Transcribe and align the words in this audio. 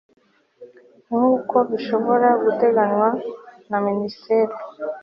nk 1.05 1.13
uko 1.31 1.55
bishobora 1.69 2.29
guteganywa 2.43 3.09
na 3.69 3.77
Minisitiri 3.85 4.53